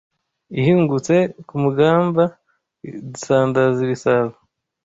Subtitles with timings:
[0.59, 1.15] Ihingutse
[1.47, 2.23] ku mugamba
[3.15, 4.33] isandaza ibisabo